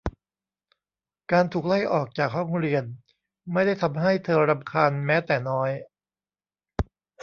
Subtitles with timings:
[1.31, 2.83] การถูกไล่ออกจากห้องเรียน
[3.53, 5.69] ไม่ได้ทำให้เธอรำคาญแม้แต่น้อย